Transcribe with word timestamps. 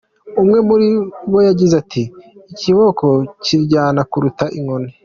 Umwe 0.41 0.57
muri 0.67 0.87
bo 1.31 1.39
yagize 1.47 1.73
ati 1.83 2.03
“Ikiboko 2.51 3.05
kiraryana 3.43 4.01
kuruta 4.11 4.45
inkoni. 4.57 4.91